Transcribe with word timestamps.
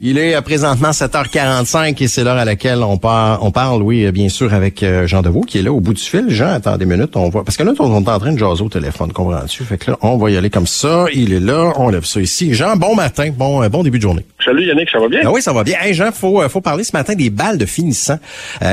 Il 0.00 0.18
est 0.18 0.34
euh, 0.34 0.40
présentement 0.40 0.90
7h45 0.90 2.02
et 2.02 2.08
c'est 2.08 2.24
l'heure 2.24 2.36
à 2.36 2.44
laquelle 2.44 2.82
on, 2.82 2.98
par, 2.98 3.44
on 3.44 3.52
parle, 3.52 3.80
oui, 3.80 4.04
euh, 4.04 4.10
bien 4.10 4.28
sûr, 4.28 4.52
avec 4.52 4.82
euh, 4.82 5.06
Jean 5.06 5.22
Deveau 5.22 5.42
qui 5.42 5.58
est 5.58 5.62
là 5.62 5.72
au 5.72 5.78
bout 5.78 5.94
du 5.94 6.02
fil. 6.02 6.24
Jean, 6.30 6.48
attends 6.48 6.76
des 6.76 6.84
minutes, 6.84 7.16
on 7.16 7.28
voit. 7.28 7.44
Parce 7.44 7.56
que 7.56 7.62
là, 7.62 7.74
on 7.78 8.04
est 8.04 8.08
en 8.08 8.18
train 8.18 8.32
de 8.32 8.38
jaser 8.38 8.64
au 8.64 8.68
téléphone, 8.68 9.12
comprends-tu? 9.12 9.62
Fait 9.62 9.78
que 9.78 9.92
là, 9.92 9.96
on 10.02 10.16
va 10.16 10.32
y 10.32 10.36
aller 10.36 10.50
comme 10.50 10.66
ça. 10.66 11.06
Il 11.14 11.32
est 11.32 11.38
là, 11.38 11.72
on 11.76 11.90
lève 11.90 12.04
ça 12.04 12.20
ici. 12.20 12.54
Jean, 12.54 12.74
bon 12.74 12.96
matin, 12.96 13.30
bon, 13.32 13.64
bon 13.68 13.84
début 13.84 13.98
de 13.98 14.02
journée. 14.02 14.26
Salut 14.44 14.66
Yannick, 14.66 14.90
ça 14.90 14.98
va 14.98 15.06
bien? 15.06 15.20
Ah 15.24 15.30
oui, 15.30 15.40
ça 15.40 15.52
va 15.52 15.62
bien. 15.62 15.76
Hey 15.80 15.94
Jean, 15.94 16.10
faut, 16.10 16.46
faut 16.48 16.60
parler 16.60 16.82
ce 16.82 16.90
matin 16.92 17.14
des 17.14 17.30
balles 17.30 17.56
de 17.56 17.64
finissant. 17.64 18.18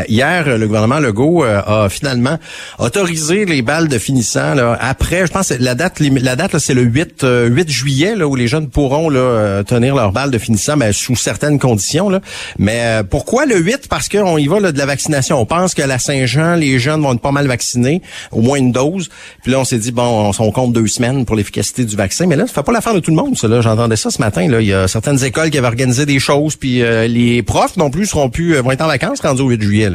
hier, 0.08 0.58
le 0.58 0.66
gouvernement 0.66 1.00
Legault 1.00 1.44
a 1.44 1.88
finalement 1.90 2.40
autorisé 2.80 3.46
les 3.46 3.62
balles 3.62 3.90
de 3.90 4.00
finissant. 4.00 4.56
Là, 4.56 4.76
après, 4.82 5.28
je 5.28 5.32
pense 5.32 5.52
la 5.52 5.76
date, 5.76 6.00
la 6.00 6.36
date, 6.36 6.58
c'est 6.58 6.74
le 6.74 6.82
8, 6.82 7.26
8 7.48 7.70
juillet, 7.70 8.16
là, 8.16 8.28
où 8.28 8.36
les 8.36 8.48
jeunes 8.48 8.70
pourront 8.70 9.10
là, 9.10 9.64
tenir 9.64 9.94
leurs 9.96 10.12
balles 10.12 10.32
de 10.32 10.40
finissant, 10.40 10.76
mais 10.76 10.92
sous 10.92 11.11
certaines 11.16 11.60
conditions. 11.60 12.10
Mais 12.58 12.80
euh, 12.82 13.04
pourquoi 13.04 13.46
le 13.46 13.58
8? 13.58 13.88
Parce 13.90 14.10
qu'on 14.10 14.38
y 14.38 14.48
va 14.48 14.72
de 14.72 14.78
la 14.78 14.86
vaccination. 14.86 15.40
On 15.40 15.46
pense 15.46 15.74
que 15.74 15.82
la 15.82 16.00
Saint-Jean, 16.00 16.56
les 16.56 16.80
jeunes 16.80 17.02
vont 17.02 17.14
être 17.14 17.22
pas 17.22 17.32
mal 17.32 17.48
vaccinés, 17.48 18.02
au 18.32 18.42
moins 18.42 18.58
une 18.58 18.72
dose. 18.72 19.10
Puis 19.44 19.52
là, 19.52 19.60
on 19.60 19.66
s'est 19.66 19.78
dit, 19.78 19.92
bon, 19.92 20.32
on, 20.38 20.52
compte 20.52 20.74
deux 20.74 20.88
semaines 20.88 21.26
pour 21.26 21.36
l'efficacité 21.36 21.86
du 21.86 21.96
vaccin. 21.96 22.28
Mais 22.28 22.36
là, 22.36 22.48
ça 22.48 22.54
fait 22.54 22.64
pas 22.64 22.72
l'affaire 22.72 22.94
de 22.94 23.00
tout 23.00 23.12
le 23.12 23.18
monde, 23.18 23.38
ça. 23.38 23.48
J'entendais 23.62 23.96
ça 23.96 24.10
ce 24.10 24.20
matin. 24.20 24.44
Il 24.44 24.68
y 24.68 24.74
a 24.74 24.88
certaines 24.88 25.24
écoles 25.24 25.50
qui 25.50 25.58
avaient 25.58 25.68
organisé 25.68 26.06
des 26.06 26.20
choses, 26.20 26.56
puis 26.56 26.82
euh, 26.82 27.08
les 27.08 27.42
profs 27.44 27.78
non 27.78 27.90
plus 27.90 28.06
seront 28.08 28.30
plus 28.30 28.56
euh, 28.56 28.62
vont 28.62 28.72
être 28.72 28.82
en 28.82 28.88
vacances 28.88 29.22
rendus 29.22 29.42
au 29.42 29.50
8 29.50 29.62
juillet. 29.62 29.90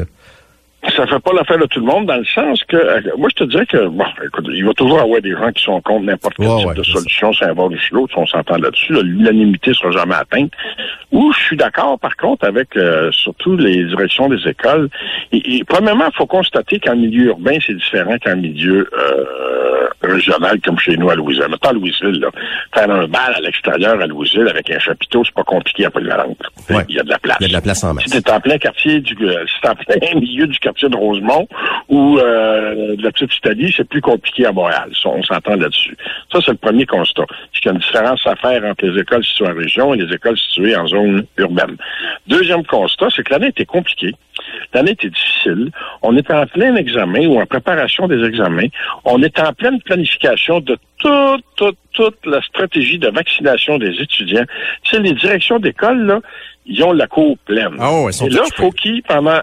Ça 0.97 1.07
fait 1.07 1.19
pas 1.21 1.33
l'affaire 1.33 1.59
de 1.59 1.67
tout 1.67 1.81
le 1.81 1.87
monde 1.87 2.07
dans 2.07 2.17
le 2.17 2.25
sens 2.25 2.65
que 2.65 2.77
euh, 2.77 3.01
moi 3.19 3.29
je 3.31 3.37
te 3.37 3.45
dirais 3.45 3.67
que 3.67 3.87
bon 3.87 4.05
écoute, 4.25 4.47
il 4.53 4.65
va 4.65 4.73
toujours 4.73 5.01
avoir 5.01 5.21
des 5.21 5.33
gens 5.33 5.53
qui 5.53 5.63
sont 5.63 5.81
contre 5.83 6.05
n'importe 6.05 6.35
quel 6.37 6.49
type 6.59 6.75
de 6.75 6.83
solution, 6.83 7.33
c'est 7.33 7.45
un 7.45 7.55
bord 7.55 7.71
de 7.71 7.77
l'autre, 7.93 8.15
on 8.17 8.27
s'entend 8.27 8.57
là-dessus. 8.57 8.95
L'unanimité 9.03 9.75
sera 9.75 9.91
jamais 9.91 10.15
atteinte. 10.15 10.53
Où 11.13 11.33
je 11.33 11.39
suis 11.39 11.57
d'accord 11.57 11.99
par 11.99 12.17
contre 12.17 12.47
avec 12.47 12.77
euh, 12.77 13.11
surtout 13.13 13.57
les 13.57 13.85
directions 13.85 14.29
des 14.29 14.49
écoles. 14.49 14.89
Et, 15.33 15.63
premièrement, 15.65 16.07
il 16.13 16.17
faut 16.17 16.27
constater 16.27 16.81
qu'en 16.81 16.97
milieu 16.97 17.27
urbain, 17.27 17.59
c'est 17.65 17.75
différent 17.75 18.17
qu'en 18.23 18.37
milieu 18.37 18.89
euh, 18.99 19.25
régional 20.07 20.61
comme 20.61 20.79
chez 20.79 20.97
nous 20.97 21.11
à 21.11 21.15
Louisville. 21.15 21.47
Mettons 21.51 21.69
à 21.69 21.73
Louisville, 21.73 22.21
là, 22.21 22.29
faire 22.75 22.91
un 22.91 23.07
bal 23.07 23.35
à 23.37 23.41
l'extérieur 23.41 24.01
à 24.01 24.07
Louisville 24.07 24.49
avec 24.49 24.71
un 24.71 24.79
chapiteau, 24.79 25.25
c'est 25.25 25.35
pas 25.35 25.45
compliqué 25.45 25.87
à 25.87 25.91
Polyvalente. 25.91 26.39
Ouais. 26.71 26.85
Il 26.89 26.97
y 26.97 27.01
a 27.01 27.03
de 27.03 27.11
la 27.11 27.19
place. 27.19 27.37
Il 27.41 27.45
y 27.45 27.47
a 27.47 27.49
de 27.49 27.53
la 27.55 27.61
place 27.61 27.85
en 27.85 27.95
masse. 27.95 28.05
Si 28.07 28.23
t'es 28.23 28.31
en 28.31 28.41
plein 28.41 28.59
quartier 28.59 29.01
du 29.01 29.15
si 29.17 29.69
en 29.69 29.75
plein 29.75 30.15
milieu 30.21 30.47
du 30.47 30.59
quartier 30.59 30.89
de 30.89 30.97
Rosemont 30.97 31.49
ou 31.89 32.19
euh, 32.19 32.97
de 32.97 33.03
la 33.03 33.13
petite 33.13 33.35
Italie, 33.37 33.73
c'est 33.77 33.89
plus 33.89 34.01
compliqué 34.01 34.47
à 34.47 34.53
Montréal. 34.53 34.91
On 35.05 35.23
s'entend 35.23 35.57
là-dessus. 35.57 35.97
Ça, 36.33 36.39
c'est 36.45 36.53
le 36.53 36.57
premier 36.57 36.87
constat. 36.87 37.25
Il 37.55 37.67
y 37.67 37.69
a 37.69 37.73
une 37.73 37.79
différence 37.79 38.27
à 38.27 38.37
faire 38.37 38.65
entre 38.65 38.87
les 38.87 39.01
écoles 39.01 39.25
situées 39.25 39.49
en 39.49 39.55
région 39.55 39.95
et 39.95 39.99
les 39.99 40.15
écoles 40.15 40.39
situées 40.39 40.77
en 40.77 40.87
zone 40.87 41.25
urbaine. 41.37 41.77
Deuxième 42.27 42.65
constat, 42.65 43.09
c'est 43.15 43.25
que 43.25 43.33
l'année 43.33 43.49
était 43.49 43.65
compliquée. 43.65 44.15
L'année 44.75 44.93
était 44.93 45.09
difficile. 45.09 45.71
On 46.03 46.17
était 46.17 46.35
en 46.35 46.47
plein 46.47 46.77
examen 46.77 47.27
ou 47.27 47.41
en 47.41 47.47
préparation 47.47 48.07
des 48.07 48.23
examens. 48.25 48.69
On 49.05 49.23
était 49.23 49.43
en 49.43 49.53
pleine 49.53 49.81
planification 49.97 50.61
de 50.61 50.77
toute, 50.99 51.45
toute, 51.57 51.79
toute 51.93 52.27
la 52.27 52.43
stratégie 52.43 52.99
de 52.99 53.09
vaccination 53.09 53.79
des 53.79 54.01
étudiants. 54.01 54.45
C'est 54.89 55.01
les 55.01 55.13
directions 55.13 55.59
d'école, 55.59 56.07
là, 56.07 56.21
ils 56.67 56.83
ont 56.83 56.93
la 56.93 57.07
cour 57.07 57.39
pleine. 57.47 57.77
Ah 57.79 57.91
et 58.25 58.29
là, 58.29 58.43
faut 58.57 58.73
qu'ils, 58.73 59.03
pendant 59.03 59.41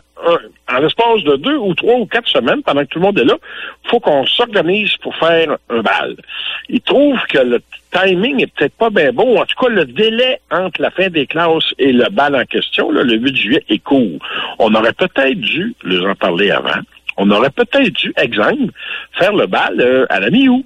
en 0.69 0.79
l'espace 0.79 1.23
de 1.23 1.35
deux 1.37 1.57
ou 1.57 1.73
trois 1.73 1.95
ou 1.95 2.05
quatre 2.05 2.27
semaines, 2.27 2.61
pendant 2.63 2.81
que 2.81 2.87
tout 2.87 2.99
le 2.99 3.05
monde 3.05 3.19
est 3.19 3.25
là, 3.25 3.35
faut 3.89 3.99
qu'on 3.99 4.25
s'organise 4.25 4.95
pour 4.97 5.15
faire 5.15 5.57
un 5.69 5.81
bal. 5.81 6.15
Ils 6.69 6.81
trouvent 6.81 7.23
que 7.29 7.39
le 7.39 7.61
timing 7.91 8.41
est 8.41 8.53
peut-être 8.53 8.75
pas 8.75 8.89
bien 8.89 9.11
bon. 9.11 9.39
En 9.39 9.45
tout 9.45 9.55
cas, 9.59 9.69
le 9.69 9.85
délai 9.85 10.39
entre 10.51 10.81
la 10.81 10.91
fin 10.91 11.07
des 11.09 11.25
classes 11.27 11.73
et 11.79 11.91
le 11.91 12.09
bal 12.09 12.35
en 12.35 12.45
question, 12.45 12.91
là, 12.91 13.03
le 13.03 13.15
8 13.15 13.35
juillet, 13.35 13.65
est 13.69 13.79
court. 13.79 14.19
On 14.59 14.73
aurait 14.75 14.93
peut-être 14.93 15.39
dû 15.39 15.75
leur 15.83 16.11
en 16.11 16.15
parler 16.15 16.51
avant. 16.51 16.81
On 17.17 17.30
aurait 17.31 17.50
peut-être 17.50 17.89
dû, 17.89 18.14
exemple, 18.17 18.73
faire 19.14 19.33
le 19.33 19.47
bal 19.47 19.79
euh, 19.79 20.06
à 20.09 20.19
la 20.19 20.29
mi-août 20.29 20.66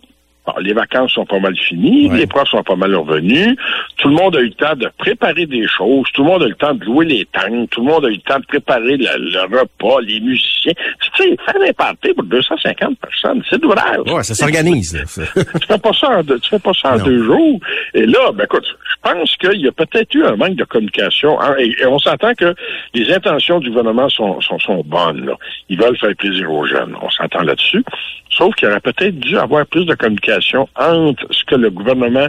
les 0.62 0.74
vacances 0.74 1.14
sont 1.14 1.26
pas 1.26 1.40
mal 1.40 1.56
finies, 1.58 2.10
les 2.10 2.28
profs 2.28 2.50
sont 2.50 2.64
pas 2.64 2.76
mal 2.76 2.96
revenus, 2.96 3.56
tout 3.98 4.10
le 4.10 4.16
monde 4.16 4.36
a 4.36 4.40
eu 4.40 4.48
le 4.48 4.54
temps 4.54 4.76
de 4.76 4.90
préparer 4.98 5.46
des 5.46 5.68
choses, 5.68 6.08
tout 6.14 6.24
le 6.24 6.30
monde 6.30 6.44
a 6.44 6.46
eu 6.46 6.50
le 6.50 6.56
temps 6.56 6.74
de 6.74 6.86
louer 6.86 7.06
les 7.06 7.26
tanks, 7.26 7.70
tout 7.70 7.82
le 7.82 7.88
monde 7.88 8.06
a 8.06 8.10
eu 8.10 8.16
le 8.16 8.22
temps 8.22 8.40
de 8.40 8.46
préparer 8.46 8.98
le, 8.98 9.58
repas, 9.58 10.02
les 10.02 10.20
musiciens. 10.20 10.74
Tu 11.02 11.24
sais, 11.24 11.38
faire 11.46 11.62
un 11.62 11.74
party 11.74 12.14
pour 12.14 12.24
250 12.24 13.00
personnes, 13.00 13.44
c'est 13.50 13.60
d'ouvrage. 13.60 14.00
Ouais, 14.08 14.24
ça 14.24 14.34
s'organise. 14.36 14.98
tu 15.16 15.68
fais 15.68 15.78
pas 15.78 15.94
ça 15.94 16.10
en 16.20 16.24
deux, 16.24 16.40
tu 16.40 16.50
fais 16.50 16.60
pas 16.60 16.74
ça 16.74 16.96
en 16.96 17.00
deux 17.00 17.24
jours. 17.24 17.60
Et 17.94 18.06
là, 18.06 18.32
ben 18.34 18.46
écoute, 18.46 18.66
je 18.66 19.12
pense 19.12 19.36
qu'il 19.38 19.62
y 19.62 19.68
a 19.68 19.72
peut-être 19.72 20.14
eu 20.14 20.26
un 20.26 20.36
manque 20.36 20.56
de 20.56 20.64
communication. 20.64 21.40
Hein, 21.42 21.56
et, 21.60 21.86
on 21.86 22.00
s'entend 22.00 22.34
que 22.34 22.54
les 22.94 23.12
intentions 23.14 23.60
du 23.60 23.70
gouvernement 23.70 24.10
sont, 24.10 24.42
sont, 24.42 24.60
sont 24.60 24.84
bonnes. 24.86 25.26
Là. 25.26 25.34
Ils 25.70 25.80
veulent 25.80 25.98
faire 25.98 26.16
plaisir 26.16 26.52
aux 26.52 26.66
jeunes. 26.66 26.96
On 27.02 27.10
s'entend 27.10 27.42
là-dessus. 27.42 27.84
Sauf 28.30 28.54
qu'il 28.56 28.68
aurait 28.68 28.80
peut-être 28.80 29.20
dû 29.20 29.38
avoir 29.38 29.66
plus 29.66 29.86
de 29.86 29.96
communication 29.96 30.37
entre 30.76 31.26
ce 31.32 31.44
que 31.46 31.56
le 31.56 31.70
gouvernement 31.70 32.28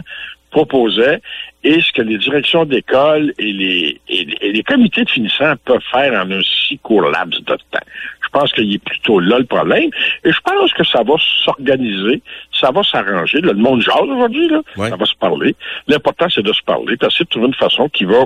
proposait 0.51 1.21
et 1.63 1.81
ce 1.81 1.91
que 1.91 2.01
les 2.01 2.17
directions 2.17 2.65
d'école 2.65 3.33
et 3.37 3.53
les, 3.53 4.01
et, 4.07 4.51
les 4.51 4.63
comités 4.63 5.03
de 5.03 5.09
finissants 5.09 5.53
peuvent 5.65 5.83
faire 5.91 6.13
en 6.13 6.31
un 6.31 6.41
si 6.41 6.77
court 6.79 7.09
laps 7.09 7.39
de 7.39 7.55
temps. 7.55 7.85
Je 8.21 8.29
pense 8.31 8.53
qu'il 8.53 8.73
est 8.73 8.83
plutôt 8.83 9.19
là 9.19 9.39
le 9.39 9.45
problème. 9.45 9.89
Et 10.23 10.31
je 10.31 10.39
pense 10.41 10.71
que 10.73 10.83
ça 10.83 11.01
va 11.03 11.15
s'organiser, 11.43 12.21
ça 12.53 12.71
va 12.71 12.83
s'arranger. 12.83 13.41
Le 13.41 13.53
monde 13.53 13.81
jase 13.81 14.03
aujourd'hui, 14.03 14.47
là. 14.49 14.61
Ça 14.77 14.95
va 14.95 15.05
se 15.05 15.15
parler. 15.15 15.55
L'important, 15.87 16.27
c'est 16.29 16.43
de 16.43 16.53
se 16.53 16.61
parler, 16.61 16.95
d'essayer 16.97 17.25
de 17.25 17.29
trouver 17.29 17.47
une 17.47 17.55
façon 17.55 17.89
qui 17.89 18.05
va 18.05 18.25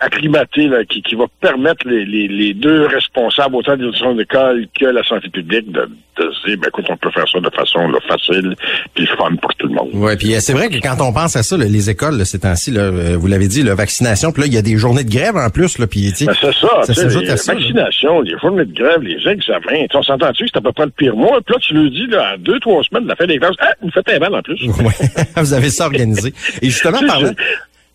acclimaté 0.00 0.66
là, 0.66 0.84
qui, 0.84 1.02
qui 1.02 1.14
va 1.14 1.26
permettre 1.40 1.86
les, 1.86 2.04
les, 2.04 2.26
les 2.26 2.54
deux 2.54 2.86
responsables, 2.86 3.54
autant 3.54 3.76
de 3.76 3.84
l'éducation 3.84 4.14
d'école 4.14 4.66
que 4.78 4.86
la 4.86 5.02
santé 5.04 5.28
publique, 5.28 5.70
de, 5.70 5.88
de 6.16 6.32
se 6.32 6.48
dire, 6.48 6.58
ben, 6.58 6.68
écoute, 6.68 6.86
on 6.88 6.96
peut 6.96 7.10
faire 7.10 7.28
ça 7.28 7.38
de 7.38 7.50
façon 7.50 7.86
là, 7.88 7.98
facile 8.08 8.54
puis 8.94 9.06
fun 9.06 9.36
pour 9.40 9.54
tout 9.54 9.66
le 9.66 9.74
monde. 9.74 9.90
Oui, 9.92 10.16
puis 10.16 10.34
euh, 10.34 10.40
c'est 10.40 10.54
vrai 10.54 10.68
que 10.68 10.76
quand 10.76 10.96
on 11.00 11.12
pense 11.12 11.36
à 11.36 11.42
ça, 11.42 11.56
les 11.56 11.90
écoles, 11.90 12.16
là, 12.16 12.24
ces 12.24 12.40
temps-ci, 12.40 12.70
là, 12.70 12.82
euh, 12.82 13.16
vous 13.18 13.26
l'avez 13.26 13.48
dit, 13.48 13.62
la 13.62 13.74
vaccination, 13.74 14.32
puis 14.32 14.42
là, 14.42 14.46
il 14.48 14.54
y 14.54 14.58
a 14.58 14.62
des 14.62 14.76
journées 14.76 15.04
de 15.04 15.10
grève 15.10 15.36
en 15.36 15.50
plus, 15.50 15.78
là, 15.78 15.86
puis 15.86 16.12
ben, 16.24 16.32
c'est 16.40 16.52
ça, 16.52 16.82
ça 16.84 16.94
s'ajoute 16.94 17.28
à 17.28 17.36
ça. 17.36 17.54
vaccination, 17.54 18.22
les 18.22 18.38
journées 18.38 18.64
de 18.64 18.74
grève, 18.74 19.02
les 19.02 19.16
examens, 19.30 19.86
on 19.94 20.02
s'entend-tu 20.02 20.44
que 20.44 20.50
c'est 20.52 20.58
à 20.58 20.62
peu 20.62 20.72
près 20.72 20.86
le 20.86 20.92
pire 20.92 21.14
mois, 21.14 21.40
puis 21.44 21.54
là, 21.54 21.60
tu 21.60 21.74
le 21.74 21.90
dis, 21.90 22.06
là, 22.06 22.36
deux, 22.38 22.58
trois 22.60 22.82
semaines 22.84 23.04
de 23.04 23.08
la 23.08 23.16
fin 23.16 23.26
des 23.26 23.38
classes, 23.38 23.56
ah, 23.60 23.72
vous 23.82 23.90
faites 23.90 24.08
un 24.08 24.18
mal 24.18 24.34
en 24.34 24.42
plus. 24.42 24.60
Oui, 24.80 24.92
vous 25.36 25.52
avez 25.52 25.68
ça 25.68 25.84
organisé. 25.84 26.32
Et 26.62 26.70
justement, 26.70 26.98
parlant... 27.06 27.32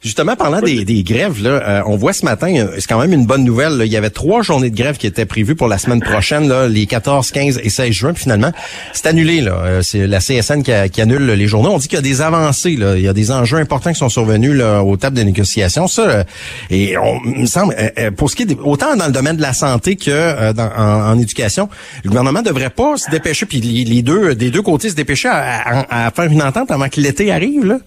Justement, 0.06 0.36
parlant 0.36 0.62
des, 0.62 0.86
des 0.86 1.02
grèves, 1.02 1.42
là, 1.42 1.50
euh, 1.50 1.82
on 1.88 1.98
voit 1.98 2.14
ce 2.14 2.26
matin, 2.26 2.54
euh, 2.56 2.76
c'est 2.78 2.86
quand 2.86 3.00
même 3.00 3.12
une 3.12 3.26
bonne 3.26 3.44
nouvelle. 3.44 3.82
Il 3.84 3.92
y 3.92 3.98
avait 3.98 4.12
trois 4.12 4.44
journées 4.44 4.70
de 4.70 4.76
grève 4.76 4.98
qui 4.98 5.08
étaient 5.08 5.26
prévues 5.26 5.56
pour 5.56 5.68
la 5.68 5.80
semaine 5.80 6.00
prochaine, 6.00 6.48
là, 6.48 6.68
les 6.68 6.86
14, 6.86 7.32
15 7.32 7.60
et 7.64 7.70
16 7.72 7.92
juin. 7.92 8.14
Puis 8.14 8.22
finalement, 8.22 8.52
c'est 8.94 9.08
annulé. 9.08 9.42
Là. 9.42 9.54
Euh, 9.64 9.82
c'est 9.82 10.06
la 10.06 10.20
CSN 10.20 10.62
qui, 10.62 11.02
annule 11.02 11.26
les 11.26 11.48
journées. 11.48 11.70
On 11.70 11.80
dit 11.80 11.88
qu'il 11.88 11.96
y 11.96 12.00
a 12.00 12.04
des 12.04 12.22
avancées. 12.22 12.76
Là. 12.76 12.98
Il 12.98 13.02
y 13.02 13.08
a 13.08 13.14
des 13.14 13.32
enjeux 13.32 13.58
importants 13.58 13.94
qui 13.94 13.98
sont 13.98 14.10
survenus 14.10 14.54
là, 14.54 14.84
aux 14.84 14.96
tables 14.96 15.18
de 15.18 15.24
négociation. 15.24 15.88
Ça, 15.88 16.24
et 16.70 16.96
on 17.00 17.20
me 17.22 17.48
semble, 17.48 17.76
pour 18.16 18.30
ce 18.30 18.36
qui 18.36 18.44
est 18.44 18.56
autant 18.64 18.96
dans 18.96 19.08
le 19.08 19.12
domaine 19.12 19.38
de 19.38 19.42
la 19.42 19.54
santé 19.54 19.96
que 19.96 20.54
dans, 20.54 20.70
en, 20.78 21.18
éducation, 21.18 21.68
le 22.04 22.10
gouvernement 22.10 22.44
devrait 22.44 22.70
pas 22.70 22.98
se 22.98 23.10
dépêcher. 23.10 23.48
Puis 23.48 23.60
les, 23.60 24.04
deux, 24.04 24.36
des 24.36 24.52
deux 24.52 24.62
côtés 24.62 24.90
se 24.90 24.96
dépêcher 24.96 25.30
à, 25.30 26.06
à 26.06 26.12
faire 26.12 26.26
une 26.26 26.44
entente 26.44 26.70
avant 26.70 26.90
que 26.90 27.02
l'été 27.02 27.32
arrive. 27.32 27.66
Là. 27.66 27.80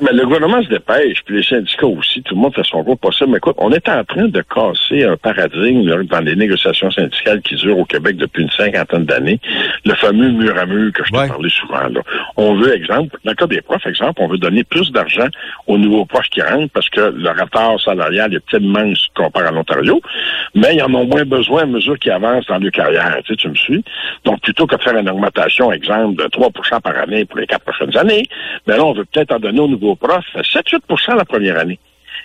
Mais 0.00 0.12
le 0.12 0.24
gouvernement 0.24 0.60
se 0.60 0.68
dépêche, 0.68 1.22
puis 1.24 1.36
les 1.36 1.42
syndicats 1.44 1.86
aussi, 1.86 2.20
tout 2.22 2.34
le 2.34 2.40
monde 2.40 2.54
fait 2.54 2.64
son 2.64 2.82
gros 2.82 2.96
possible. 2.96 3.30
Mais 3.30 3.36
écoute, 3.36 3.54
on 3.58 3.70
est 3.70 3.88
en 3.88 4.02
train 4.04 4.26
de 4.26 4.42
casser 4.42 5.04
un 5.04 5.16
paradigme 5.16 6.04
dans 6.04 6.20
les 6.20 6.34
négociations 6.34 6.90
syndicales 6.90 7.40
qui 7.42 7.54
durent 7.54 7.78
au 7.78 7.84
Québec 7.84 8.16
depuis 8.16 8.42
une 8.42 8.50
cinquantaine 8.50 9.04
d'années. 9.04 9.38
Le 9.84 9.94
fameux 9.94 10.30
mur 10.30 10.58
à 10.58 10.66
mur 10.66 10.92
que 10.92 11.04
je 11.04 11.12
t'ai 11.12 11.28
parlé 11.28 11.48
souvent. 11.48 11.88
Là. 11.88 12.00
On 12.36 12.54
veut, 12.54 12.74
exemple, 12.74 13.16
dans 13.24 13.30
le 13.30 13.36
cas 13.36 13.46
des 13.46 13.62
profs, 13.62 13.86
exemple, 13.86 14.20
on 14.20 14.26
veut 14.26 14.38
donner 14.38 14.64
plus 14.64 14.90
d'argent 14.90 15.28
aux 15.68 15.78
nouveaux 15.78 16.06
profs 16.06 16.28
qui 16.28 16.42
rentrent 16.42 16.72
parce 16.72 16.90
que 16.90 17.00
le 17.00 17.30
retard 17.30 17.80
salarial 17.80 18.34
est 18.34 18.58
immense 18.58 19.08
comparé 19.14 19.46
à 19.46 19.52
l'Ontario, 19.52 20.00
mais 20.56 20.74
ils 20.74 20.82
en 20.82 20.92
ont 20.94 21.06
moins 21.06 21.24
besoin 21.24 21.62
à 21.62 21.66
mesure 21.66 21.98
qu'ils 22.00 22.12
avancent 22.12 22.46
dans 22.46 22.58
leur 22.58 22.72
carrière. 22.72 23.16
Tu, 23.24 23.34
sais, 23.34 23.36
tu 23.36 23.48
me 23.48 23.54
suis? 23.54 23.84
Donc, 24.24 24.40
plutôt 24.40 24.66
que 24.66 24.74
de 24.74 24.82
faire 24.82 24.96
une 24.96 25.08
augmentation, 25.08 25.70
exemple, 25.70 26.20
de 26.20 26.28
3% 26.28 26.80
par 26.80 26.98
année 26.98 27.24
pour 27.24 27.38
les 27.38 27.46
quatre 27.46 27.64
prochaines 27.64 27.96
années, 27.96 28.24
ben 28.66 28.76
là, 28.76 28.84
on 28.84 28.92
veut 28.92 29.04
peut-être 29.04 29.32
en 29.32 29.38
donner 29.38 29.60
aux 29.60 29.68
nouveaux 29.68 29.83
vos 29.84 29.96
profs, 29.96 30.34
7-8 30.34 31.16
la 31.16 31.24
première 31.24 31.58
année. 31.58 31.78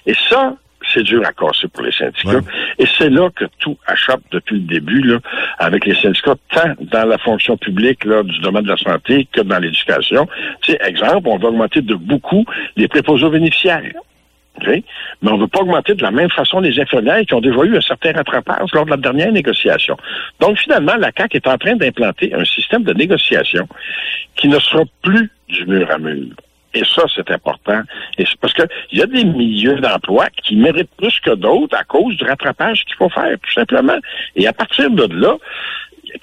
Et 0.05 0.13
ça, 0.29 0.55
c'est 0.93 1.03
dur 1.03 1.21
à 1.25 1.33
casser 1.33 1.67
pour 1.67 1.83
les 1.83 1.91
syndicats. 1.91 2.41
Et 2.77 2.85
c'est 2.97 3.09
là 3.09 3.29
que 3.35 3.45
tout 3.59 3.77
achoppe 3.85 4.23
depuis 4.31 4.55
le 4.55 4.61
début, 4.61 5.01
là, 5.01 5.19
avec 5.57 5.85
les 5.85 5.95
syndicats, 5.95 6.35
tant 6.51 6.73
dans 6.79 7.05
la 7.05 7.17
fonction 7.17 7.57
publique 7.57 8.05
là, 8.05 8.23
du 8.23 8.39
domaine 8.39 8.63
de 8.63 8.69
la 8.69 8.77
santé 8.77 9.27
que 9.31 9.41
dans 9.41 9.59
l'éducation. 9.59 10.27
Tu 10.61 10.71
sais, 10.71 10.79
exemple, 10.85 11.27
on 11.27 11.37
va 11.37 11.49
augmenter 11.49 11.81
de 11.81 11.95
beaucoup 11.95 12.45
les 12.75 12.87
préposés 12.87 13.29
bénéficiaires. 13.29 13.83
Mais 14.67 14.83
on 15.23 15.37
ne 15.37 15.41
veut 15.41 15.47
pas 15.47 15.59
augmenter 15.59 15.95
de 15.95 16.01
la 16.01 16.11
même 16.11 16.29
façon 16.29 16.59
les 16.59 16.77
infirmières 16.79 17.21
qui 17.25 17.33
ont 17.33 17.39
déjà 17.39 17.63
eu 17.63 17.77
un 17.77 17.81
certain 17.81 18.11
rattrapage 18.11 18.69
lors 18.73 18.83
de 18.83 18.89
la 18.89 18.97
dernière 18.97 19.31
négociation. 19.31 19.95
Donc, 20.41 20.57
finalement, 20.57 20.95
la 20.97 21.11
CAQ 21.15 21.37
est 21.37 21.47
en 21.47 21.57
train 21.57 21.75
d'implanter 21.77 22.33
un 22.33 22.43
système 22.43 22.83
de 22.83 22.93
négociation 22.93 23.67
qui 24.35 24.49
ne 24.49 24.59
sera 24.59 24.83
plus 25.01 25.31
du 25.47 25.65
mur 25.65 25.89
à 25.89 25.97
mur 25.97 26.25
Et 26.73 26.83
ça, 26.85 27.03
c'est 27.13 27.31
important. 27.31 27.81
Et 28.17 28.25
c'est 28.25 28.39
parce 28.39 28.53
qu'il 28.53 28.99
y 28.99 29.01
a 29.01 29.05
des 29.05 29.23
milieux 29.23 29.79
d'emploi 29.79 30.27
qui 30.43 30.55
méritent 30.55 30.95
plus 30.97 31.19
que 31.19 31.31
d'autres 31.31 31.75
à 31.75 31.83
cause 31.83 32.15
du 32.17 32.23
rattrapage 32.23 32.85
qu'il 32.85 32.95
faut 32.95 33.09
faire, 33.09 33.35
tout 33.41 33.53
simplement. 33.53 33.97
Et 34.35 34.47
à 34.47 34.53
partir 34.53 34.89
de 34.91 35.07
là, 35.13 35.35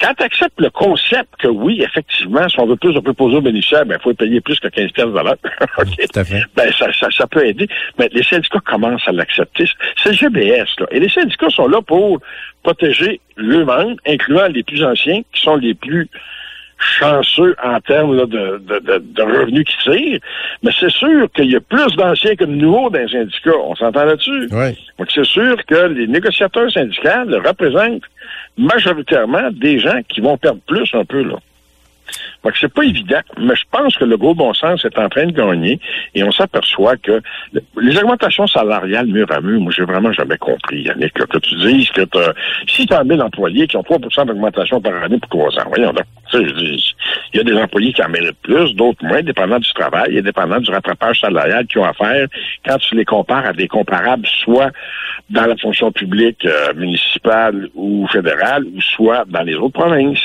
quand 0.01 0.15
tu 0.15 0.25
acceptes 0.25 0.61
le 0.61 0.71
concept 0.71 1.37
que 1.39 1.49
oui, 1.49 1.83
effectivement, 1.83 2.49
si 2.49 2.59
on 2.61 2.67
veut 2.67 2.77
plus, 2.77 2.97
on 2.97 3.03
peut 3.03 3.13
poser 3.13 3.37
aux 3.37 3.41
bénéficiaires, 3.41 3.87
ben, 3.87 3.97
il 3.99 4.03
faut 4.03 4.15
payer 4.15 4.41
plus 4.41 4.59
que 4.59 4.69
15 4.69 4.91
pièces 4.93 5.07
de 5.07 5.13
l'heure. 5.13 5.37
Ben, 6.57 6.73
ça, 6.73 6.93
ça, 6.93 7.09
ça, 7.11 7.27
peut 7.27 7.47
aider. 7.47 7.69
Mais 7.99 8.09
les 8.13 8.23
syndicats 8.23 8.61
commencent 8.65 9.07
à 9.07 9.13
l'accepter. 9.13 9.67
C'est 10.03 10.11
le 10.11 10.17
GBS, 10.17 10.69
là. 10.79 10.87
Et 10.91 11.01
les 11.01 11.09
syndicats 11.09 11.51
sont 11.51 11.69
là 11.69 11.81
pour 11.83 12.21
protéger 12.63 13.21
le 13.37 13.65
membres, 13.65 13.97
incluant 14.07 14.49
les 14.49 14.63
plus 14.63 14.85
anciens, 14.85 15.23
qui 15.33 15.43
sont 15.43 15.57
les 15.57 15.75
plus 15.75 16.09
chanceux 16.79 17.57
en 17.63 17.81
termes 17.81 18.17
de, 18.27 18.59
de, 18.59 18.99
de, 18.99 19.23
revenus 19.23 19.65
qui 19.65 19.77
tirent, 19.79 20.21
mais 20.63 20.71
c'est 20.79 20.91
sûr 20.91 21.31
qu'il 21.35 21.51
y 21.51 21.57
a 21.57 21.61
plus 21.61 21.95
d'anciens 21.97 22.37
que 22.37 22.45
de 22.45 22.53
nouveaux 22.53 22.91
dans 22.91 22.99
les 22.99 23.09
syndicats. 23.09 23.57
On 23.65 23.75
s'entend 23.75 24.05
là-dessus? 24.05 24.49
Oui. 24.51 24.77
Donc 24.99 25.11
c'est 25.13 25.25
sûr 25.25 25.57
que 25.67 25.87
les 25.87 26.07
négociateurs 26.07 26.71
syndicaux 26.71 27.09
représentent 27.45 28.03
majoritairement 28.59 29.51
des 29.53 29.79
gens 29.79 30.01
qui 30.09 30.21
vont 30.21 30.37
perdre 30.37 30.61
plus 30.67 30.89
un 30.95 31.05
peu 31.05 31.23
là. 31.23 31.37
Donc, 32.45 32.55
c'est 32.61 32.73
pas 32.73 32.85
évident, 32.85 33.21
mais 33.39 33.57
je 33.57 33.65
pense 33.71 33.97
que 33.97 34.05
le 34.05 34.17
gros 34.17 34.35
bon 34.35 34.55
sens 34.55 34.85
est 34.85 34.99
en 34.99 35.09
train 35.09 35.27
de 35.27 35.33
gagner 35.33 35.81
et 36.15 36.23
on 36.23 36.31
s'aperçoit 36.31 36.97
que 36.97 37.21
les 37.81 37.99
augmentations 37.99 38.47
salariales 38.47 39.07
mur 39.07 39.27
à 39.31 39.41
mur, 39.41 39.61
moi, 39.61 39.73
j'ai 39.77 39.85
vraiment 39.85 40.13
jamais 40.13 40.39
compris, 40.39 40.83
Yannick, 40.83 41.13
que 41.15 41.39
tu 41.39 41.55
dises 41.57 41.91
que 41.91 42.03
si 42.69 42.87
tu 42.87 42.95
as 42.95 43.05
1000 43.05 43.21
employés 43.23 43.67
qui 43.67 43.77
ont 43.77 43.83
3% 43.83 44.27
d'augmentation 44.27 44.81
par 44.81 45.03
année 45.03 45.19
pour 45.19 45.51
trois 45.51 45.61
ans, 45.61 45.69
voyons 45.69 45.93
donc. 45.93 46.05
Je 46.33 46.39
dis, 46.39 46.95
il 47.33 47.37
y 47.37 47.41
a 47.41 47.45
des 47.45 47.55
employés 47.55 47.93
qui 47.93 48.03
en 48.03 48.09
méritent 48.09 48.41
plus, 48.43 48.75
d'autres 48.75 49.05
moins, 49.05 49.23
dépendant 49.23 49.59
du 49.59 49.73
travail 49.73 50.17
et 50.17 50.23
dépendant 50.23 50.59
du 50.59 50.71
rattrapage 50.71 51.21
salarial 51.21 51.67
qu'ils 51.67 51.81
ont 51.81 51.85
à 51.85 51.93
faire 51.93 52.27
quand 52.67 52.79
tu 52.79 52.97
les 52.97 53.05
compares 53.05 53.47
à 53.47 53.53
des 53.53 53.69
comparables, 53.69 54.27
soit 54.27 54.73
dans 55.31 55.47
la 55.47 55.57
fonction 55.57 55.93
publique 55.93 56.45
euh, 56.45 56.75
municipale 56.75 57.69
ou 57.75 58.07
fédérale, 58.09 58.65
ou 58.65 58.81
soit 58.81 59.25
dans 59.29 59.43
les 59.43 59.55
autres 59.55 59.79
provinces. 59.79 60.25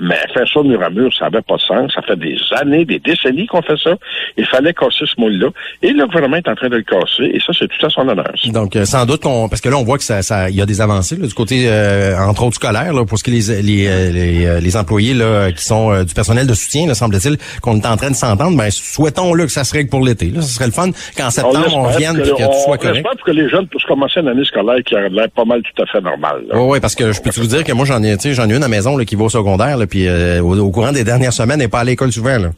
Mais 0.00 0.18
faire 0.34 0.48
ça 0.52 0.62
mur 0.62 0.82
à 0.82 0.90
mur, 0.90 1.12
ça 1.16 1.26
n'avait 1.26 1.42
pas 1.42 1.56
de 1.56 1.60
sens. 1.60 1.92
Ça 1.94 2.02
fait 2.02 2.16
des 2.16 2.36
années, 2.60 2.84
des 2.84 2.98
décennies 2.98 3.46
qu'on 3.46 3.62
fait 3.62 3.76
ça. 3.82 3.94
Il 4.36 4.46
fallait 4.46 4.74
casser 4.74 5.04
ce 5.06 5.20
moule-là. 5.20 5.48
Et 5.82 5.92
le 5.92 6.06
gouvernement 6.06 6.36
est 6.36 6.48
en 6.48 6.54
train 6.54 6.68
de 6.68 6.76
le 6.76 6.82
casser. 6.82 7.30
Et 7.32 7.40
ça, 7.40 7.52
c'est 7.56 7.68
tout 7.68 7.86
à 7.86 7.90
son 7.90 8.08
honneur. 8.08 8.32
Donc, 8.46 8.74
euh, 8.74 8.84
sans 8.84 9.06
doute 9.06 9.22
qu'on... 9.22 9.48
Parce 9.48 9.60
que 9.60 9.68
là, 9.68 9.76
on 9.76 9.84
voit 9.84 9.98
que 9.98 10.04
ça, 10.04 10.22
ça, 10.22 10.50
il 10.50 10.56
y 10.56 10.62
a 10.62 10.66
des 10.66 10.80
avancées 10.80 11.16
du 11.16 11.34
côté, 11.34 11.66
euh, 11.68 12.16
entre 12.18 12.44
autres, 12.44 12.56
scolaire, 12.56 12.92
là, 12.92 13.04
pour 13.04 13.18
ce 13.18 13.24
qui 13.24 13.30
est 13.30 13.48
les, 13.48 13.62
les, 13.62 13.86
euh, 13.86 14.10
les, 14.10 14.60
les 14.60 14.76
employés 14.76 15.14
là, 15.14 15.52
qui 15.52 15.64
sont 15.64 16.02
du 16.02 16.14
personnel 16.14 16.46
de 16.46 16.54
soutien, 16.54 16.92
semble-t-il, 16.94 17.36
qu'on 17.60 17.76
est 17.76 17.86
en 17.86 17.96
train 17.96 18.10
de 18.10 18.16
s'entendre. 18.16 18.56
Ben, 18.56 18.70
souhaitons-le 18.70 19.44
que 19.44 19.52
ça 19.52 19.64
se 19.64 19.72
règle 19.72 19.90
pour 19.90 20.04
l'été. 20.04 20.26
Là. 20.26 20.40
Ce 20.42 20.54
serait 20.54 20.66
le 20.66 20.72
fun 20.72 20.90
qu'en 21.16 21.30
septembre, 21.30 21.74
on, 21.74 21.82
revienne 21.82 22.16
et 22.18 22.22
que, 22.22 22.28
tout 22.28 22.64
soit 22.64 22.78
correct. 22.78 23.02
pour 23.02 23.24
que 23.24 23.30
les 23.30 23.48
jeunes 23.48 23.66
puissent 23.66 23.84
commencer 23.84 24.20
une 24.20 24.28
année 24.28 24.44
scolaire 24.44 24.82
qui 24.84 24.94
a 24.94 25.08
l'air 25.08 25.28
pas 25.34 25.44
mal 25.44 25.62
tout 25.62 25.82
à 25.82 25.86
fait 25.86 26.00
normal. 26.00 26.44
Oui, 26.52 26.60
ouais, 26.60 26.80
parce 26.80 26.94
que 26.94 27.12
je 27.12 27.20
peux 27.20 27.30
vous 27.36 27.46
dire 27.46 27.64
que 27.64 27.72
moi, 27.72 27.84
j'en 27.84 28.02
ai, 28.02 28.16
j'en 28.32 28.48
ai 28.48 28.54
une 28.54 28.56
à 28.56 28.60
la 28.60 28.68
maison 28.68 28.96
là, 28.96 29.04
qui 29.04 29.16
va 29.16 29.24
au 29.24 29.28
secondaire, 29.28 29.76
là, 29.82 29.86
puis 29.86 30.08
au, 30.40 30.70
courant 30.70 30.92
des 30.92 31.04
dernières 31.04 31.32
semaines, 31.32 31.58
n'est 31.58 31.68
pas 31.68 31.80
à 31.80 31.84
l'école 31.84 32.12
souvent. 32.12 32.38
Là. 32.38 32.50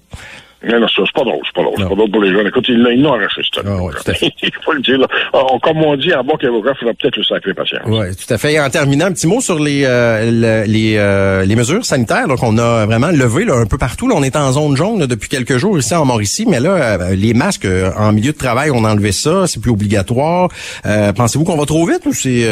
Non, 0.66 0.80
non, 0.80 0.86
c'est 0.88 1.12
pas 1.12 1.24
drôle, 1.24 1.40
c'est 1.44 1.54
pas 1.54 1.62
drôle. 1.62 1.74
C'est 1.76 1.88
pas 1.88 1.94
drôle 1.94 2.10
pour 2.10 2.22
les 2.22 2.32
jeunes. 2.32 2.46
Écoute, 2.46 2.64
ils 2.68 2.80
l'ont 2.80 3.12
arraché, 3.12 3.42
ça. 3.54 3.60
Ah, 3.66 3.82
ouais, 3.82 3.92
tout 3.92 4.10
à 4.10 4.14
fait. 4.14 4.32
il 4.42 4.50
faut 4.64 4.72
le 4.72 4.80
dire, 4.80 4.98
là. 4.98 5.06
Ah, 5.32 5.42
comme 5.62 5.78
on 5.82 5.96
dit 5.96 6.14
en 6.14 6.24
bon 6.24 6.36
qu'avocat, 6.36 6.70
il 6.74 6.78
faudra 6.78 6.94
peut-être 6.94 7.16
le 7.16 7.24
sacrer 7.24 7.54
patience. 7.54 7.82
Oui, 7.86 8.06
tout 8.16 8.32
à 8.32 8.38
fait. 8.38 8.54
Et 8.54 8.60
en 8.60 8.70
terminant, 8.70 9.06
un 9.06 9.12
petit 9.12 9.26
mot 9.26 9.40
sur 9.40 9.58
les 9.58 9.84
euh, 9.84 10.64
les, 10.66 10.96
euh, 10.96 11.44
les 11.44 11.56
mesures 11.56 11.84
sanitaires 11.84 12.26
qu'on 12.38 12.56
a 12.58 12.86
vraiment 12.86 13.10
levées 13.10 13.44
là, 13.44 13.56
un 13.56 13.66
peu 13.66 13.78
partout. 13.78 14.08
Là, 14.08 14.14
on 14.16 14.22
est 14.22 14.36
en 14.36 14.52
zone 14.52 14.76
jaune 14.76 15.06
depuis 15.06 15.28
quelques 15.28 15.58
jours 15.58 15.78
ici 15.78 15.94
en 15.94 16.06
Mauricie, 16.06 16.46
mais 16.48 16.60
là, 16.60 16.70
euh, 16.70 17.14
les 17.14 17.34
masques 17.34 17.68
en 17.96 18.12
milieu 18.12 18.32
de 18.32 18.38
travail, 18.38 18.70
on 18.70 18.84
a 18.84 18.92
enlevé 18.92 19.12
ça, 19.12 19.46
c'est 19.46 19.60
plus 19.60 19.70
obligatoire. 19.70 20.48
Pensez-vous 20.82 21.44
qu'on 21.44 21.56
va 21.56 21.66
trop 21.66 21.86
vite 21.86 22.06
ou 22.06 22.12
c'est... 22.12 22.48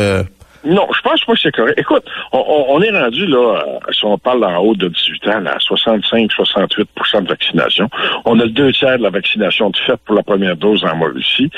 Non, 0.64 0.86
je 0.94 1.00
pense 1.00 1.24
pas 1.24 1.32
que 1.32 1.40
c'est 1.40 1.54
correct. 1.54 1.78
Écoute, 1.78 2.04
on, 2.32 2.80
est 2.82 2.90
rendu 2.90 3.26
là, 3.26 3.62
euh, 3.66 3.92
si 3.92 4.04
on 4.04 4.16
parle 4.16 4.44
en 4.44 4.58
haut 4.58 4.76
de 4.76 4.88
18 4.88 5.28
ans, 5.28 5.46
à 5.46 5.58
65-68% 5.58 7.22
de 7.22 7.28
vaccination. 7.28 7.88
On 8.24 8.38
a 8.38 8.44
le 8.44 8.50
deux 8.50 8.72
tiers 8.72 8.98
de 8.98 9.02
la 9.02 9.10
vaccination 9.10 9.70
de 9.70 9.76
fait 9.76 9.96
pour 10.04 10.14
la 10.14 10.22
première 10.22 10.56
dose 10.56 10.84
en 10.84 10.94
Mauricie. 10.96 11.50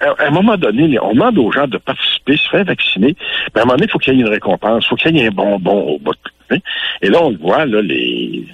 À, 0.00 0.26
un 0.26 0.30
moment 0.30 0.56
donné, 0.56 0.98
on 1.00 1.12
demande 1.12 1.38
aux 1.38 1.52
gens 1.52 1.68
de 1.68 1.78
participer, 1.78 2.36
se 2.36 2.48
faire 2.48 2.64
vacciner. 2.64 3.14
Mais 3.54 3.60
à 3.60 3.62
un 3.62 3.66
moment 3.66 3.76
donné, 3.76 3.86
il 3.88 3.92
faut 3.92 3.98
qu'il 3.98 4.14
y 4.14 4.16
ait 4.16 4.20
une 4.20 4.28
récompense, 4.28 4.84
il 4.84 4.88
faut 4.88 4.96
qu'il 4.96 5.16
y 5.16 5.20
ait 5.20 5.28
un 5.28 5.30
bonbon 5.30 5.82
au 5.82 5.98
bout. 5.98 6.16
Et 7.02 7.08
là, 7.08 7.18
on 7.22 7.30
le 7.30 7.36
voit, 7.36 7.64
là, 7.64 7.80
les 7.80 8.44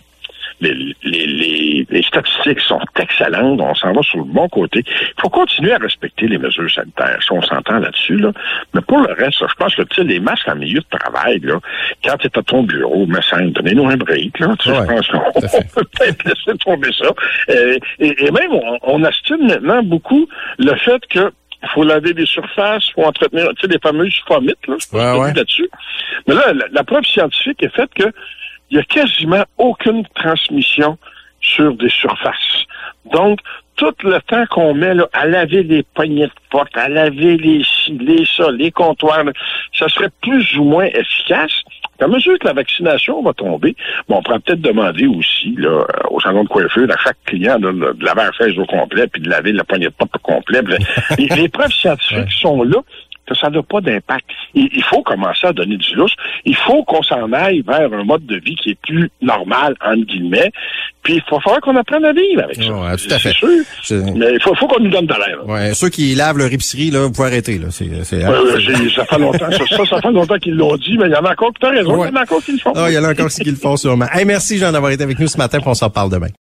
les, 0.60 0.94
les, 1.02 1.86
les, 1.90 2.02
statistiques 2.02 2.60
sont 2.60 2.80
excellentes. 2.98 3.60
On 3.60 3.74
s'en 3.74 3.92
va 3.92 4.02
sur 4.02 4.18
le 4.18 4.24
bon 4.24 4.48
côté. 4.48 4.84
Il 4.86 5.20
faut 5.20 5.28
continuer 5.28 5.72
à 5.72 5.78
respecter 5.78 6.26
les 6.26 6.38
mesures 6.38 6.70
sanitaires. 6.70 7.18
Si 7.22 7.32
on 7.32 7.42
s'entend 7.42 7.78
là-dessus, 7.78 8.16
là. 8.16 8.32
Mais 8.74 8.80
pour 8.82 9.00
le 9.00 9.12
reste, 9.12 9.38
je 9.40 9.54
pense 9.58 9.74
que 9.74 9.82
tu 9.82 9.96
sais, 9.96 10.04
les 10.04 10.20
masques 10.20 10.48
en 10.48 10.56
milieu 10.56 10.80
de 10.80 10.98
travail, 10.98 11.40
là, 11.40 11.58
quand 12.04 12.16
tu 12.18 12.26
es 12.26 12.38
à 12.38 12.42
ton 12.42 12.62
bureau, 12.62 13.06
mais 13.06 13.20
ça 13.22 13.38
donnez-nous 13.40 13.88
un 13.88 13.96
break. 13.96 14.38
Là, 14.38 14.54
tu 14.58 14.70
sais, 14.70 14.76
je 14.76 14.82
pense 14.82 15.06
qu'on 15.08 15.40
peut 15.74 15.86
peut-être 15.98 16.24
laisser 16.24 16.58
tomber 16.58 16.90
ça. 16.92 17.10
Euh, 17.50 17.78
et, 17.98 18.26
et, 18.26 18.30
même, 18.30 18.52
on, 18.52 18.78
on 18.82 19.04
estime 19.04 19.46
maintenant 19.46 19.82
beaucoup 19.82 20.26
le 20.58 20.74
fait 20.76 21.06
que 21.08 21.32
il 21.62 21.68
faut 21.70 21.84
laver 21.84 22.12
des 22.12 22.26
surfaces, 22.26 22.88
il 22.88 22.92
faut 22.92 23.04
entretenir, 23.04 23.48
tu 23.56 23.62
sais, 23.62 23.72
les 23.72 23.78
fameuses 23.78 24.20
fomites, 24.28 24.66
là, 24.68 25.18
ouais, 25.18 25.32
là-dessus. 25.32 25.68
Mais 26.26 26.34
là, 26.34 26.52
la, 26.52 26.66
la, 26.70 26.84
preuve 26.84 27.04
scientifique 27.04 27.62
est 27.62 27.74
faite 27.74 27.92
que 27.94 28.04
il 28.70 28.76
n'y 28.76 28.80
a 28.80 28.84
quasiment 28.84 29.44
aucune 29.58 30.04
transmission 30.14 30.98
sur 31.40 31.74
des 31.74 31.90
surfaces. 31.90 32.66
Donc, 33.12 33.38
tout 33.76 33.94
le 34.04 34.20
temps 34.22 34.46
qu'on 34.46 34.74
met 34.74 34.94
là, 34.94 35.06
à 35.12 35.26
laver 35.26 35.62
les 35.62 35.82
poignées 35.82 36.26
de 36.26 36.32
porte, 36.50 36.76
à 36.76 36.88
laver 36.88 37.36
les 37.36 37.62
les 37.88 38.24
ça, 38.24 38.50
les 38.50 38.70
comptoirs, 38.70 39.24
ça 39.74 39.88
serait 39.88 40.10
plus 40.22 40.56
ou 40.56 40.64
moins 40.64 40.86
efficace. 40.86 41.52
À 42.00 42.08
mesure 42.08 42.38
que 42.38 42.46
la 42.46 42.52
vaccination 42.52 43.22
va 43.22 43.32
tomber, 43.32 43.74
bon, 44.08 44.16
on 44.16 44.22
pourrait 44.22 44.40
peut-être 44.40 44.60
demander 44.60 45.06
aussi 45.06 45.54
là, 45.56 45.86
au 46.10 46.20
salon 46.20 46.44
de 46.44 46.48
coiffure 46.48 46.90
à 46.90 46.96
chaque 47.02 47.16
client 47.24 47.58
de, 47.58 47.68
laver 48.04 48.22
la 48.22 48.32
fraise 48.32 48.58
au 48.58 48.66
complet 48.66 49.06
puis 49.06 49.22
de 49.22 49.30
laver 49.30 49.52
la 49.52 49.64
poignée 49.64 49.86
de 49.86 49.90
porte 49.90 50.14
au 50.16 50.18
complet. 50.18 50.60
les, 51.18 51.26
les, 51.28 51.48
preuves 51.48 51.72
scientifiques 51.72 52.32
sont 52.32 52.62
là 52.64 52.80
que 53.26 53.34
ça 53.34 53.50
n'a 53.50 53.62
pas 53.62 53.80
d'impact. 53.80 54.24
Il 54.54 54.82
faut 54.84 55.02
commencer 55.02 55.46
à 55.46 55.52
donner 55.52 55.76
du 55.76 55.94
lousse. 55.94 56.14
Il 56.44 56.56
faut 56.56 56.84
qu'on 56.84 57.02
s'en 57.02 57.32
aille 57.32 57.62
vers 57.66 57.92
un 57.92 58.04
mode 58.04 58.24
de 58.26 58.36
vie 58.36 58.56
qui 58.56 58.70
est 58.70 58.78
plus 58.80 59.10
normal, 59.20 59.74
entre 59.84 60.06
guillemets. 60.06 60.50
Puis 61.02 61.14
il 61.14 61.22
faut 61.28 61.40
falloir 61.40 61.60
qu'on 61.60 61.76
apprenne 61.76 62.04
à 62.04 62.12
vivre 62.12 62.42
avec 62.42 62.56
ça. 62.56 62.72
Ouais, 62.72 62.96
tout 62.96 63.14
à 63.14 63.18
fait. 63.18 63.32
Sûr. 63.32 64.04
Mais 64.16 64.34
il 64.34 64.42
faut, 64.42 64.54
faut 64.54 64.66
qu'on 64.66 64.82
nous 64.82 64.90
donne 64.90 65.06
de 65.06 65.14
l'air. 65.14 65.46
Ouais, 65.46 65.74
ceux 65.74 65.88
qui 65.88 66.14
lavent 66.14 66.38
leur 66.38 66.52
épicerie, 66.52 66.90
là, 66.90 67.02
vous 67.02 67.12
pouvez 67.12 67.28
arrêter. 67.28 67.58
Là. 67.58 67.68
C'est, 67.70 68.04
c'est, 68.04 68.22
ça 68.22 69.04
fait 69.04 69.18
longtemps. 69.18 69.50
ça, 69.50 69.84
ça, 69.84 70.00
fait 70.00 70.10
longtemps 70.10 70.38
qu'ils 70.38 70.56
l'ont 70.56 70.76
dit, 70.76 70.96
mais 70.98 71.06
il 71.06 71.12
y 71.12 71.16
en 71.16 71.24
a 71.24 71.32
encore, 71.32 71.52
tu 71.60 71.66
as 71.66 71.70
raison, 71.70 72.04
il 72.04 72.08
y 72.08 72.12
en 72.12 72.16
a 72.16 72.22
encore 72.22 72.42
qui 72.42 72.52
le 72.52 72.58
font. 72.58 72.72
Ah, 72.74 72.90
il 72.90 72.94
y 72.94 72.98
en 72.98 73.04
a 73.04 73.10
encore 73.10 73.28
qui 73.28 73.44
le 73.44 73.56
font 73.56 73.76
sûrement. 73.76 74.06
Hey, 74.12 74.24
merci 74.24 74.58
Jean 74.58 74.72
d'avoir 74.72 74.92
été 74.92 75.02
avec 75.04 75.18
nous 75.18 75.28
ce 75.28 75.38
matin, 75.38 75.58
puis 75.58 75.68
on 75.68 75.74
s'en 75.74 75.90
parle 75.90 76.10
demain. 76.10 76.28